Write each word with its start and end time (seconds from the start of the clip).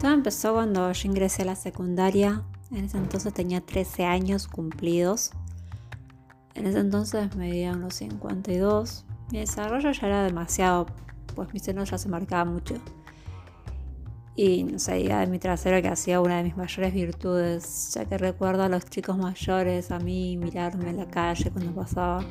Todo 0.00 0.12
empezó 0.12 0.54
cuando 0.54 0.90
yo 0.90 1.08
ingresé 1.10 1.42
a 1.42 1.44
la 1.44 1.56
secundaria. 1.56 2.42
En 2.70 2.84
ese 2.86 2.96
entonces 2.96 3.34
tenía 3.34 3.60
13 3.60 4.06
años 4.06 4.48
cumplidos. 4.48 5.32
En 6.54 6.66
ese 6.66 6.78
entonces 6.78 7.36
medía 7.36 7.72
unos 7.72 7.96
52. 7.96 9.04
Mi 9.30 9.40
desarrollo 9.40 9.92
ya 9.92 10.06
era 10.06 10.24
demasiado, 10.24 10.86
pues 11.34 11.52
mi 11.52 11.60
seno 11.60 11.84
ya 11.84 11.98
se 11.98 12.08
marcaba 12.08 12.50
mucho. 12.50 12.76
Y 14.36 14.64
no 14.64 14.78
sé, 14.78 14.94
de 14.94 15.26
mi 15.26 15.38
trasero 15.38 15.82
que 15.82 15.88
hacía 15.88 16.22
una 16.22 16.38
de 16.38 16.44
mis 16.44 16.56
mayores 16.56 16.94
virtudes, 16.94 17.92
ya 17.92 18.06
que 18.06 18.16
recuerdo 18.16 18.62
a 18.62 18.70
los 18.70 18.86
chicos 18.86 19.18
mayores, 19.18 19.90
a 19.90 19.98
mí 19.98 20.38
mirarme 20.38 20.88
en 20.88 20.96
la 20.96 21.08
calle 21.08 21.50
cuando 21.50 21.74
pasaba. 21.74 22.24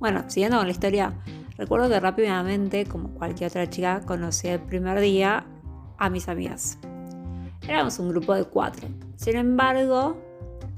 Bueno, 0.00 0.24
siguiendo 0.28 0.56
con 0.56 0.66
la 0.66 0.72
historia, 0.72 1.12
recuerdo 1.58 1.90
que 1.90 2.00
rápidamente, 2.00 2.86
como 2.86 3.10
cualquier 3.10 3.50
otra 3.50 3.68
chica, 3.68 4.00
conocí 4.06 4.48
el 4.48 4.60
primer 4.60 4.98
día 5.00 5.44
a 5.98 6.10
mis 6.10 6.28
amigas. 6.28 6.78
Éramos 7.68 7.98
un 7.98 8.08
grupo 8.08 8.34
de 8.34 8.44
cuatro. 8.44 8.88
Sin 9.16 9.36
embargo, 9.36 10.16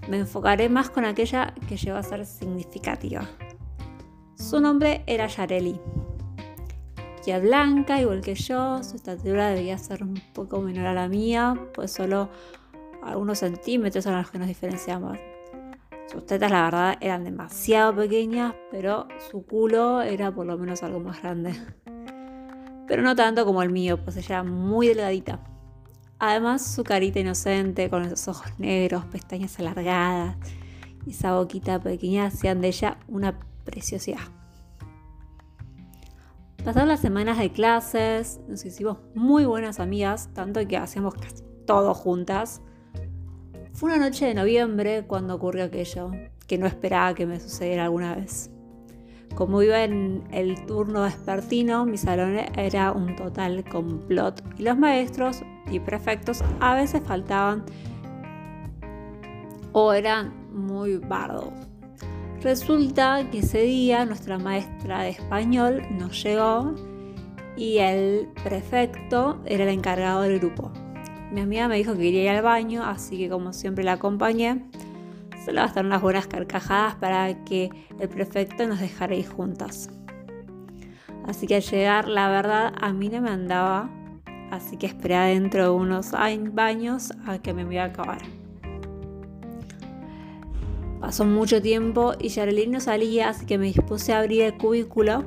me 0.09 0.19
enfocaré 0.19 0.69
más 0.69 0.91
con 0.91 1.05
aquella 1.05 1.55
que 1.69 1.77
llegó 1.77 1.97
a 1.97 2.03
ser 2.03 2.27
significativa. 2.27 3.29
Su 4.35 4.61
nombre 4.61 5.05
era 5.07 5.27
Yareli 5.27 5.79
que 7.25 7.39
blanca, 7.39 8.01
igual 8.01 8.23
que 8.23 8.35
yo, 8.35 8.83
su 8.83 8.97
estatura 8.97 9.51
debía 9.51 9.79
ser 9.79 10.03
un 10.03 10.21
poco 10.33 10.61
menor 10.61 10.87
a 10.87 10.95
la 10.95 11.09
mía, 11.09 11.55
pues 11.75 11.93
solo 11.93 12.31
algunos 13.03 13.39
centímetros 13.39 14.05
son 14.05 14.17
los 14.17 14.31
que 14.31 14.39
nos 14.39 14.49
diferenciamos. 14.49 15.19
Sus 16.11 16.27
tetas, 16.27 16.51
la 16.51 16.65
verdad, 16.65 16.99
eran 17.01 17.25
demasiado 17.25 17.95
pequeñas, 17.95 18.55
pero 18.71 19.07
su 19.31 19.45
culo 19.45 20.03
era 20.03 20.35
por 20.35 20.47
lo 20.47 20.59
menos 20.59 20.83
algo 20.83 21.01
más 21.01 21.23
grande. 21.23 21.53
Pero 22.91 23.03
no 23.03 23.15
tanto 23.15 23.45
como 23.45 23.63
el 23.63 23.71
mío, 23.71 24.03
pues 24.03 24.17
ella 24.17 24.41
era 24.41 24.43
muy 24.43 24.89
delgadita. 24.89 25.39
Además, 26.19 26.75
su 26.75 26.83
carita 26.83 27.21
inocente, 27.21 27.89
con 27.89 28.03
esos 28.03 28.27
ojos 28.27 28.51
negros, 28.59 29.05
pestañas 29.05 29.57
alargadas 29.61 30.37
y 31.07 31.11
esa 31.11 31.37
boquita 31.37 31.79
pequeña 31.81 32.27
hacían 32.27 32.61
de 32.61 32.67
ella 32.67 32.99
una 33.07 33.39
preciosidad. 33.65 34.19
Pasaron 36.65 36.89
las 36.89 36.99
semanas 36.99 37.39
de 37.39 37.53
clases, 37.53 38.41
nos 38.49 38.65
hicimos 38.65 38.99
muy 39.15 39.45
buenas 39.45 39.79
amigas, 39.79 40.29
tanto 40.35 40.67
que 40.67 40.77
hacíamos 40.77 41.15
casi 41.15 41.45
todo 41.69 41.95
juntas. 41.95 42.61
Fue 43.73 43.95
una 43.95 44.05
noche 44.05 44.27
de 44.27 44.35
noviembre 44.35 45.05
cuando 45.07 45.37
ocurrió 45.37 45.67
aquello, 45.67 46.11
que 46.49 46.59
no 46.59 46.67
esperaba 46.67 47.15
que 47.15 47.25
me 47.25 47.39
sucediera 47.39 47.85
alguna 47.85 48.17
vez. 48.17 48.51
Como 49.35 49.63
iba 49.63 49.83
en 49.83 50.25
el 50.33 50.67
turno 50.67 51.03
vespertino, 51.03 51.87
mi 51.87 51.97
salón 51.97 52.37
era 52.57 52.93
un 52.93 53.17
total 53.17 53.65
complot 53.65 54.43
y 54.59 54.63
los 54.65 54.77
maestros 54.77 55.43
y 55.71 55.81
prefectos 55.81 56.43
a 56.61 56.75
veces 56.75 57.03
faltaban 57.05 57.65
o 59.73 59.93
eran 59.93 60.33
muy 60.53 60.97
bardos. 60.97 61.51
Resulta 62.43 63.29
que 63.31 63.41
ese 63.41 63.63
día 63.63 64.05
nuestra 64.05 64.39
maestra 64.39 65.03
de 65.03 65.11
español 65.11 65.83
nos 65.91 66.23
llegó 66.23 66.75
y 67.57 67.79
el 67.79 68.29
prefecto 68.43 69.41
era 69.45 69.65
el 69.65 69.71
encargado 69.71 70.23
del 70.23 70.39
grupo. 70.39 70.73
Mi 71.33 71.43
amiga 71.43 71.69
me 71.69 71.77
dijo 71.77 71.93
que 71.93 71.99
quería 71.99 72.23
ir 72.23 72.29
al 72.31 72.43
baño, 72.43 72.83
así 72.83 73.19
que 73.19 73.29
como 73.29 73.53
siempre 73.53 73.85
la 73.85 73.93
acompañé. 73.93 74.65
Solo 75.45 75.63
bastaron 75.63 75.87
unas 75.87 76.03
buenas 76.03 76.27
carcajadas 76.27 76.97
para 76.97 77.45
que 77.45 77.71
el 77.99 78.09
prefecto 78.09 78.67
nos 78.67 78.81
dejara 78.81 79.15
ir 79.15 79.29
juntas. 79.29 79.91
Así 81.27 81.47
que 81.47 81.57
al 81.57 81.63
llegar, 81.63 82.09
la 82.09 82.29
verdad, 82.29 82.73
a 82.81 82.93
mí 82.93 83.09
no 83.09 83.21
me 83.21 83.31
andaba, 83.31 83.89
así 84.51 84.77
que 84.77 84.87
esperé 84.87 85.17
dentro 85.17 85.65
de 85.65 85.71
unos 85.71 86.13
baños 86.53 87.13
a 87.27 87.39
que 87.39 87.55
me 87.55 87.63
iba 87.63 87.83
a 87.83 87.87
acabar. 87.87 88.21
Pasó 91.01 91.25
mucho 91.25 91.63
tiempo 91.63 92.13
y 92.19 92.29
Yarelín 92.29 92.73
no 92.73 92.81
salía, 92.81 93.31
así 93.31 93.47
que 93.47 93.57
me 93.57 93.67
dispuse 93.67 94.13
a 94.13 94.19
abrir 94.19 94.43
el 94.43 94.59
cubículo 94.59 95.25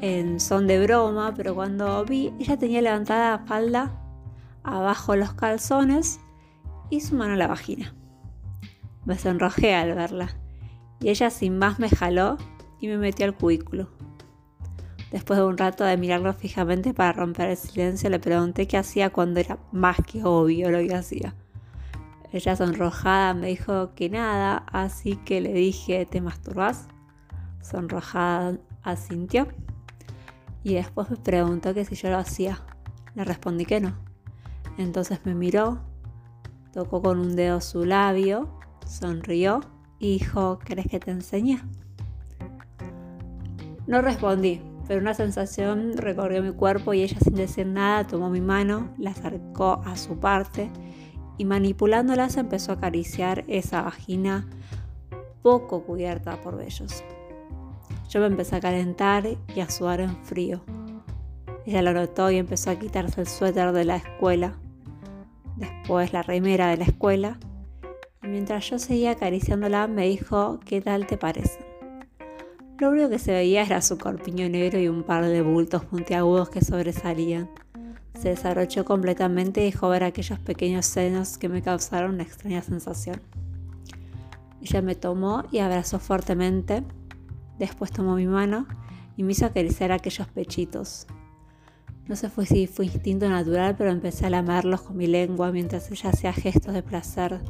en 0.00 0.40
son 0.40 0.66
de 0.66 0.82
broma, 0.82 1.34
pero 1.34 1.54
cuando 1.54 2.04
vi, 2.04 2.32
ella 2.38 2.56
tenía 2.56 2.80
levantada 2.80 3.38
la 3.38 3.46
falda, 3.46 4.00
abajo 4.62 5.16
los 5.16 5.32
calzones 5.32 6.20
y 6.88 7.00
su 7.00 7.16
mano 7.16 7.34
a 7.34 7.36
la 7.36 7.48
vagina. 7.48 7.94
Me 9.04 9.18
sonrojé 9.18 9.74
al 9.74 9.94
verla 9.94 10.28
y 11.00 11.08
ella 11.08 11.30
sin 11.30 11.58
más 11.58 11.78
me 11.78 11.88
jaló 11.88 12.36
y 12.78 12.88
me 12.88 12.98
metió 12.98 13.26
al 13.26 13.34
cubículo. 13.34 13.88
Después 15.10 15.38
de 15.38 15.44
un 15.44 15.58
rato 15.58 15.84
de 15.84 15.96
mirarlo 15.96 16.32
fijamente 16.32 16.94
para 16.94 17.12
romper 17.12 17.50
el 17.50 17.56
silencio, 17.56 18.10
le 18.10 18.20
pregunté 18.20 18.68
qué 18.68 18.76
hacía 18.76 19.10
cuando 19.10 19.40
era 19.40 19.58
más 19.72 19.96
que 20.06 20.22
obvio 20.22 20.70
lo 20.70 20.78
que 20.78 20.94
hacía. 20.94 21.34
Ella 22.32 22.54
sonrojada 22.54 23.34
me 23.34 23.48
dijo 23.48 23.92
que 23.94 24.08
nada, 24.08 24.64
así 24.70 25.16
que 25.16 25.40
le 25.40 25.52
dije, 25.52 26.06
¿te 26.06 26.20
masturbas? 26.20 26.86
Sonrojada 27.60 28.58
asintió. 28.82 29.48
Y 30.62 30.74
después 30.74 31.10
me 31.10 31.16
preguntó 31.16 31.74
que 31.74 31.84
si 31.84 31.96
yo 31.96 32.08
lo 32.10 32.18
hacía. 32.18 32.60
Le 33.16 33.24
respondí 33.24 33.64
que 33.64 33.80
no. 33.80 33.96
Entonces 34.78 35.20
me 35.24 35.34
miró, 35.34 35.80
tocó 36.72 37.02
con 37.02 37.18
un 37.18 37.34
dedo 37.34 37.60
su 37.60 37.84
labio, 37.84 38.59
sonrió 38.90 39.60
y 39.98 40.18
dijo, 40.18 40.58
¿querés 40.58 40.86
que 40.86 40.98
te 40.98 41.10
enseñe? 41.10 41.60
No 43.86 44.02
respondí, 44.02 44.60
pero 44.86 45.00
una 45.00 45.14
sensación 45.14 45.96
recorrió 45.96 46.42
mi 46.42 46.52
cuerpo 46.52 46.92
y 46.92 47.02
ella 47.02 47.18
sin 47.20 47.34
decir 47.34 47.66
nada 47.66 48.06
tomó 48.06 48.30
mi 48.30 48.40
mano, 48.40 48.92
la 48.98 49.10
acercó 49.10 49.80
a 49.84 49.96
su 49.96 50.18
parte 50.18 50.70
y 51.38 51.44
manipulándolas 51.44 52.36
empezó 52.36 52.72
a 52.72 52.74
acariciar 52.76 53.44
esa 53.46 53.82
vagina 53.82 54.46
poco 55.42 55.84
cubierta 55.84 56.40
por 56.40 56.56
vellos. 56.56 57.02
Yo 58.08 58.20
me 58.20 58.26
empecé 58.26 58.56
a 58.56 58.60
calentar 58.60 59.24
y 59.54 59.60
a 59.60 59.70
sudar 59.70 60.00
en 60.00 60.16
frío. 60.24 60.62
Ella 61.64 61.82
lo 61.82 61.92
notó 61.92 62.30
y 62.30 62.36
empezó 62.36 62.70
a 62.70 62.78
quitarse 62.78 63.20
el 63.20 63.28
suéter 63.28 63.72
de 63.72 63.84
la 63.84 63.96
escuela, 63.96 64.54
después 65.56 66.12
la 66.12 66.22
remera 66.22 66.68
de 66.68 66.78
la 66.78 66.84
escuela, 66.84 67.38
mientras 68.30 68.70
yo 68.70 68.78
seguía 68.78 69.12
acariciándola 69.12 69.86
me 69.86 70.06
dijo, 70.08 70.60
¿qué 70.64 70.80
tal 70.80 71.06
te 71.06 71.18
parece? 71.18 71.58
Lo 72.78 72.90
único 72.90 73.10
que 73.10 73.18
se 73.18 73.32
veía 73.32 73.62
era 73.62 73.82
su 73.82 73.98
corpiño 73.98 74.48
negro 74.48 74.80
y 74.80 74.88
un 74.88 75.02
par 75.02 75.26
de 75.26 75.42
bultos 75.42 75.84
puntiagudos 75.84 76.48
que 76.48 76.64
sobresalían. 76.64 77.50
Se 78.18 78.30
desarrolló 78.30 78.84
completamente 78.84 79.60
y 79.60 79.64
dejó 79.64 79.90
ver 79.90 80.04
aquellos 80.04 80.38
pequeños 80.38 80.86
senos 80.86 81.36
que 81.36 81.48
me 81.48 81.60
causaron 81.60 82.14
una 82.14 82.22
extraña 82.22 82.62
sensación. 82.62 83.20
Ella 84.62 84.82
me 84.82 84.94
tomó 84.94 85.44
y 85.50 85.58
abrazó 85.58 85.98
fuertemente, 85.98 86.82
después 87.58 87.90
tomó 87.90 88.16
mi 88.16 88.26
mano 88.26 88.66
y 89.16 89.24
me 89.24 89.32
hizo 89.32 89.46
acariciar 89.46 89.92
aquellos 89.92 90.28
pechitos. 90.28 91.06
No 92.08 92.16
sé 92.16 92.30
si 92.46 92.66
fue 92.66 92.86
instinto 92.86 93.28
natural, 93.28 93.76
pero 93.76 93.90
empecé 93.90 94.26
a 94.26 94.30
lamerlos 94.30 94.82
con 94.82 94.96
mi 94.96 95.06
lengua 95.06 95.52
mientras 95.52 95.90
ella 95.90 96.10
hacía 96.10 96.32
gestos 96.32 96.74
de 96.74 96.82
placer. 96.82 97.40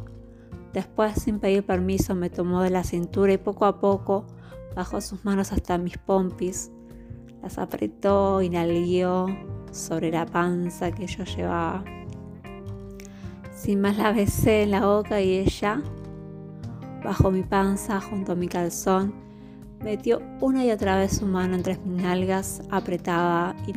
Después, 0.72 1.20
sin 1.20 1.40
pedir 1.40 1.64
permiso, 1.64 2.14
me 2.14 2.30
tomó 2.30 2.62
de 2.62 2.70
la 2.70 2.84
cintura 2.84 3.32
y 3.32 3.38
poco 3.38 3.66
a 3.66 3.80
poco 3.80 4.26
bajó 4.74 5.00
sus 5.00 5.24
manos 5.24 5.52
hasta 5.52 5.78
mis 5.78 5.98
pompis, 5.98 6.70
las 7.42 7.58
apretó, 7.58 8.40
inhaló 8.42 9.26
sobre 9.72 10.10
la 10.10 10.26
panza 10.26 10.92
que 10.92 11.06
yo 11.06 11.24
llevaba. 11.24 11.84
Sin 13.54 13.80
más 13.80 13.98
la 13.98 14.12
besé 14.12 14.62
en 14.62 14.70
la 14.70 14.86
boca 14.86 15.20
y 15.20 15.38
ella, 15.38 15.82
bajo 17.04 17.30
mi 17.30 17.42
panza 17.42 18.00
junto 18.00 18.32
a 18.32 18.36
mi 18.36 18.48
calzón, 18.48 19.12
metió 19.82 20.22
una 20.40 20.64
y 20.64 20.70
otra 20.70 20.96
vez 20.98 21.16
su 21.18 21.26
mano 21.26 21.56
entre 21.56 21.78
mis 21.78 22.02
nalgas, 22.02 22.62
apretaba 22.70 23.54
y. 23.66 23.72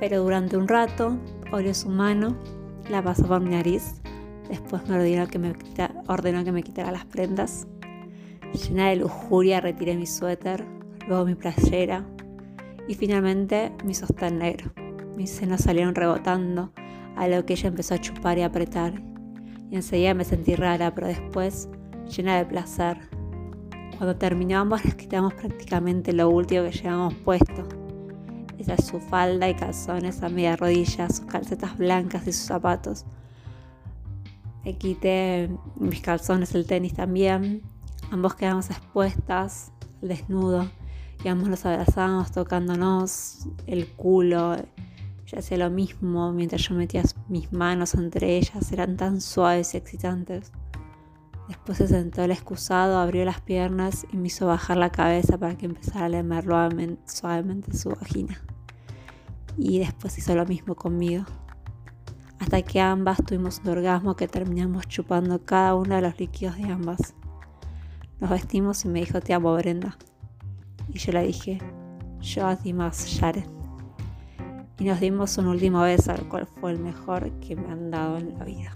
Pero 0.00 0.22
durante 0.22 0.56
un 0.56 0.66
rato, 0.66 1.16
olió 1.52 1.72
su 1.74 1.88
mano, 1.88 2.36
la 2.90 3.02
pasó 3.02 3.26
por 3.26 3.40
mi 3.40 3.50
nariz, 3.50 4.01
después 4.52 4.86
me 4.86 4.96
ordenó 4.96 5.26
que 5.28 5.38
me, 5.38 5.54
ordenó 6.08 6.44
que 6.44 6.52
me 6.52 6.62
quitara 6.62 6.92
las 6.92 7.06
prendas. 7.06 7.66
Llena 8.52 8.90
de 8.90 8.96
lujuria 8.96 9.60
retiré 9.60 9.96
mi 9.96 10.06
suéter, 10.06 10.64
luego 11.08 11.24
mi 11.24 11.34
playera, 11.34 12.04
y 12.86 12.94
finalmente 12.94 13.72
mi 13.82 13.94
sostén 13.94 14.38
negro. 14.38 14.70
Mis 15.16 15.30
senos 15.30 15.62
salieron 15.62 15.94
rebotando, 15.94 16.72
a 17.16 17.28
lo 17.28 17.44
que 17.46 17.54
ella 17.54 17.68
empezó 17.68 17.94
a 17.94 17.98
chupar 17.98 18.36
y 18.36 18.42
apretar. 18.42 19.02
Y 19.70 19.76
enseguida 19.76 20.12
me 20.12 20.24
sentí 20.24 20.54
rara, 20.54 20.94
pero 20.94 21.06
después 21.06 21.70
llena 22.14 22.36
de 22.36 22.44
placer. 22.44 22.98
Cuando 23.96 24.16
terminamos 24.16 24.84
nos 24.84 24.94
quitamos 24.96 25.32
prácticamente 25.32 26.12
lo 26.12 26.28
último 26.28 26.64
que 26.64 26.72
llevamos 26.72 27.14
puesto. 27.14 27.66
Esa 28.58 28.74
es 28.74 28.84
su 28.84 29.00
falda 29.00 29.48
y 29.48 29.54
calzones 29.54 30.22
a 30.22 30.28
media 30.28 30.56
rodilla, 30.56 31.08
sus 31.08 31.24
calcetas 31.24 31.78
blancas 31.78 32.26
y 32.26 32.32
sus 32.32 32.46
zapatos. 32.46 33.06
Quité 34.78 35.50
mis 35.76 36.00
calzones, 36.00 36.54
el 36.54 36.66
tenis 36.66 36.94
también. 36.94 37.62
Ambos 38.10 38.34
quedamos 38.34 38.70
expuestas, 38.70 39.72
al 40.02 40.08
desnudo 40.08 40.68
y 41.24 41.28
ambos 41.28 41.48
nos 41.48 41.64
abrazamos 41.66 42.32
tocándonos 42.32 43.46
el 43.66 43.88
culo. 43.88 44.54
Ella 44.54 45.38
hacía 45.38 45.56
lo 45.56 45.70
mismo 45.70 46.32
mientras 46.32 46.62
yo 46.62 46.74
metía 46.74 47.02
mis 47.28 47.52
manos 47.52 47.94
entre 47.94 48.36
ellas, 48.36 48.72
eran 48.72 48.96
tan 48.96 49.20
suaves 49.20 49.74
y 49.74 49.76
excitantes. 49.76 50.52
Después 51.48 51.78
se 51.78 51.88
sentó 51.88 52.22
el 52.22 52.30
excusado, 52.30 52.98
abrió 52.98 53.24
las 53.24 53.40
piernas 53.40 54.06
y 54.12 54.16
me 54.16 54.28
hizo 54.28 54.46
bajar 54.46 54.76
la 54.76 54.90
cabeza 54.90 55.38
para 55.38 55.56
que 55.56 55.66
empezara 55.66 56.06
a 56.06 56.08
lamer 56.08 56.46
suavemente 57.06 57.76
su 57.76 57.90
vagina. 57.90 58.40
Y 59.58 59.78
después 59.78 60.16
hizo 60.18 60.34
lo 60.34 60.46
mismo 60.46 60.74
conmigo. 60.74 61.24
Hasta 62.42 62.60
que 62.62 62.80
ambas 62.80 63.18
tuvimos 63.24 63.60
un 63.64 63.70
orgasmo 63.70 64.16
que 64.16 64.26
terminamos 64.26 64.88
chupando 64.88 65.44
cada 65.44 65.76
uno 65.76 65.94
de 65.94 66.02
los 66.02 66.18
líquidos 66.18 66.56
de 66.56 66.64
ambas. 66.64 67.14
Nos 68.18 68.30
vestimos 68.30 68.84
y 68.84 68.88
me 68.88 68.98
dijo, 68.98 69.20
te 69.20 69.32
amo, 69.32 69.54
Brenda. 69.54 69.96
Y 70.88 70.98
yo 70.98 71.12
le 71.12 71.22
dije, 71.22 71.60
yo 72.20 72.48
a 72.48 72.56
ti 72.56 72.72
más, 72.72 73.06
Sharon. 73.06 73.44
Y 74.80 74.84
nos 74.86 74.98
dimos 74.98 75.38
un 75.38 75.46
último 75.46 75.82
beso, 75.82 76.10
el 76.10 76.28
cual 76.28 76.48
fue 76.60 76.72
el 76.72 76.80
mejor 76.80 77.30
que 77.38 77.54
me 77.54 77.70
han 77.70 77.92
dado 77.92 78.18
en 78.18 78.36
la 78.36 78.44
vida. 78.44 78.72